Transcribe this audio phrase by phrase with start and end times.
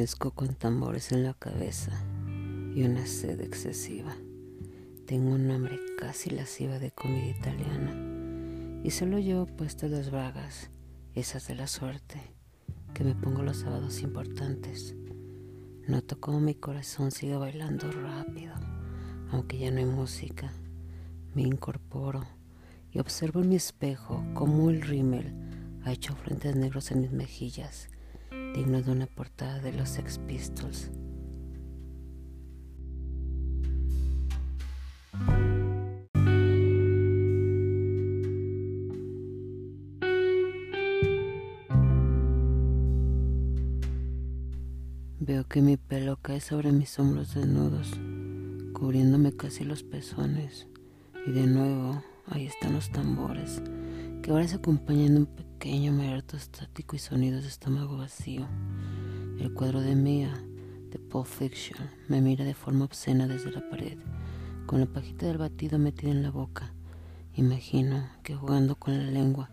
[0.00, 1.92] Con tambores en la cabeza
[2.74, 4.16] y una sed excesiva.
[5.06, 10.70] Tengo un hambre casi lasciva de comida italiana y solo llevo puestas las bragas,
[11.14, 12.18] esas de la suerte,
[12.94, 14.94] que me pongo los sábados importantes.
[15.86, 18.54] Noto como mi corazón sigue bailando rápido,
[19.30, 20.50] aunque ya no hay música.
[21.34, 22.24] Me incorporo
[22.90, 25.34] y observo en mi espejo cómo el rímel
[25.84, 27.90] ha hecho frentes negros en mis mejillas
[28.54, 30.90] digno de una portada de los Sex Pistols.
[45.22, 47.92] Veo que mi pelo cae sobre mis hombros desnudos,
[48.72, 50.66] cubriéndome casi los pezones.
[51.26, 53.62] Y de nuevo, ahí están los tambores,
[54.22, 58.46] que ahora se acompañan de un pequeño mareto estático y sonidos de estómago vacío.
[59.38, 60.32] El cuadro de Mia,
[60.90, 63.98] de Pulp Fiction, me mira de forma obscena desde la pared,
[64.66, 66.72] con la pajita del batido metida en la boca.
[67.34, 69.50] Imagino que jugando con la lengua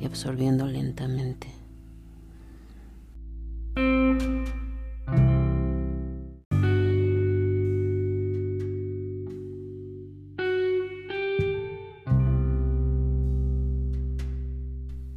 [0.00, 1.63] y absorbiendo lentamente.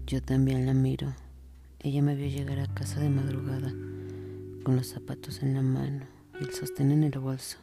[0.08, 1.14] Yo también la miro.
[1.82, 3.74] Ella me vio llegar a casa de madrugada,
[4.64, 6.06] con los zapatos en la mano
[6.40, 7.58] y el sostén en el bolso,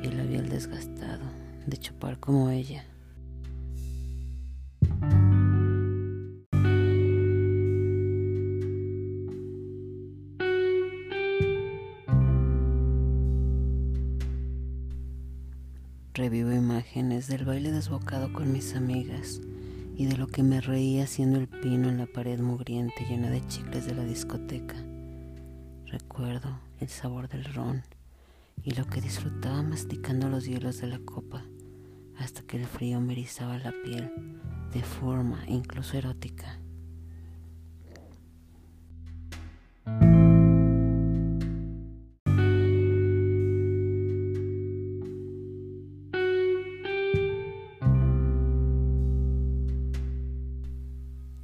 [0.00, 1.24] y el labial desgastado
[1.66, 2.84] de chupar como ella.
[16.14, 19.40] Revivo imágenes del baile desbocado con mis amigas
[20.00, 23.46] y de lo que me reía haciendo el pino en la pared mugriente llena de
[23.48, 24.76] chicles de la discoteca.
[25.84, 27.82] Recuerdo el sabor del ron
[28.62, 31.44] y lo que disfrutaba masticando los hielos de la copa
[32.16, 34.10] hasta que el frío me erizaba la piel
[34.72, 36.58] de forma incluso erótica.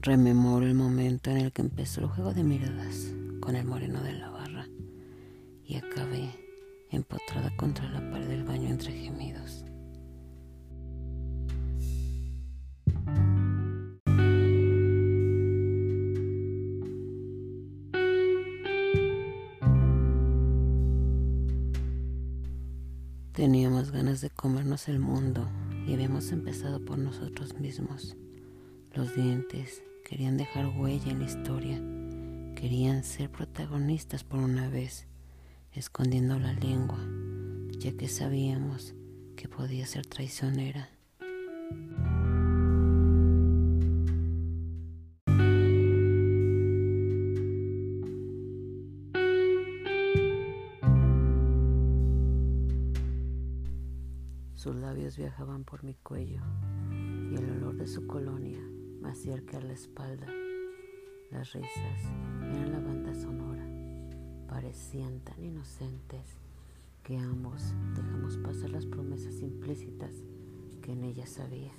[0.06, 4.12] Rememoro el momento en el que empezó el juego de miradas con el moreno de
[4.12, 4.68] la barra
[5.64, 6.30] y acabé
[6.92, 9.64] empotrada contra la pared del baño entre gemidos.
[23.32, 25.48] Teníamos ganas de comernos el mundo
[25.84, 28.16] y habíamos empezado por nosotros mismos.
[28.94, 31.82] Los dientes querían dejar huella en la historia,
[32.54, 35.08] querían ser protagonistas por una vez,
[35.72, 37.00] escondiendo la lengua,
[37.80, 38.94] ya que sabíamos
[39.34, 40.90] que podía ser traicionera.
[54.54, 56.42] Sus labios viajaban por mi cuello
[56.92, 58.60] y el olor de su colonia
[59.06, 60.26] acerca a la espalda.
[61.30, 62.02] Las risas
[62.40, 63.66] eran la banda sonora.
[64.48, 66.36] Parecían tan inocentes
[67.02, 70.12] que ambos dejamos pasar las promesas implícitas
[70.82, 71.72] que en ellas había.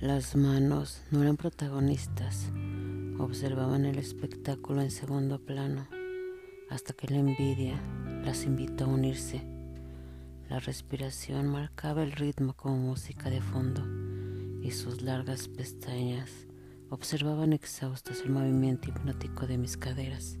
[0.00, 2.50] Las manos no eran protagonistas,
[3.22, 5.86] observaban el espectáculo en segundo plano
[6.68, 7.80] hasta que la envidia
[8.24, 9.42] las invitó a unirse.
[10.48, 13.84] La respiración marcaba el ritmo como música de fondo
[14.62, 16.46] y sus largas pestañas
[16.90, 20.38] observaban exhaustos el movimiento hipnótico de mis caderas.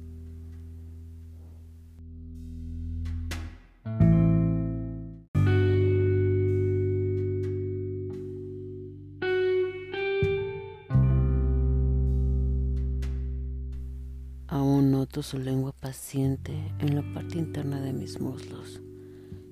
[15.18, 18.80] Su lengua paciente en la parte interna de mis muslos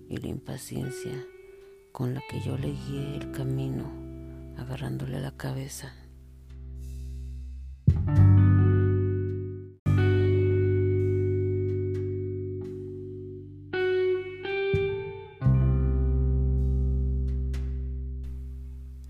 [0.09, 1.13] y la impaciencia
[1.91, 3.85] con la que yo le guié el camino,
[4.57, 5.93] agarrándole la cabeza.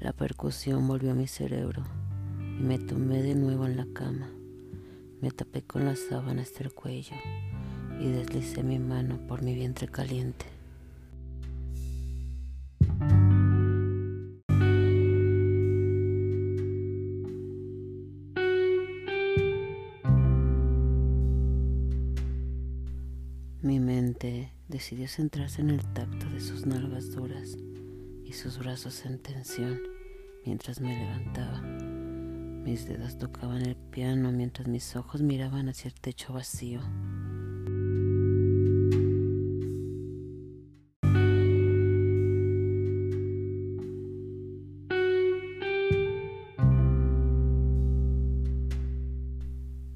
[0.00, 1.84] La percusión volvió a mi cerebro
[2.58, 4.37] y me tomé de nuevo en la cama.
[5.20, 7.16] Me tapé con las sábanas del cuello
[7.98, 10.46] y deslicé mi mano por mi vientre caliente.
[23.60, 27.56] Mi mente decidió centrarse en el tacto de sus nalgas duras
[28.24, 29.80] y sus brazos en tensión
[30.44, 31.87] mientras me levantaba.
[32.68, 36.80] Mis dedos tocaban el piano mientras mis ojos miraban hacia el techo vacío.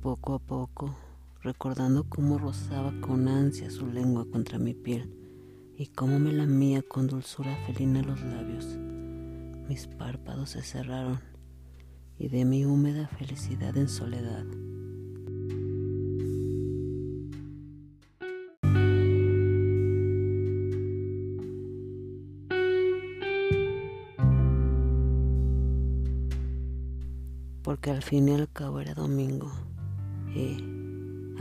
[0.01, 0.97] Poco a poco,
[1.43, 5.15] recordando cómo rozaba con ansia su lengua contra mi piel
[5.77, 8.79] y cómo me lamía con dulzura felina los labios,
[9.69, 11.32] mis párpados se cerraron
[12.23, 14.45] y de mi húmeda felicidad en soledad.
[27.63, 29.51] Porque al fin y al cabo era domingo.
[30.33, 30.59] ¿Y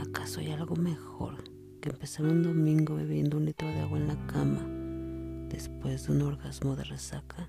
[0.00, 1.44] acaso hay algo mejor
[1.80, 4.66] que empezar un domingo bebiendo un litro de agua en la cama
[5.48, 7.46] después de un orgasmo de resaca?